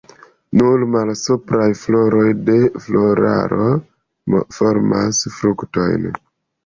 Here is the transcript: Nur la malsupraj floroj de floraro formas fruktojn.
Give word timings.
Nur 0.59 0.77
la 0.83 0.87
malsupraj 0.93 1.67
floroj 1.81 2.25
de 2.49 2.55
floraro 2.87 3.69
formas 4.59 5.21
fruktojn. 5.39 6.09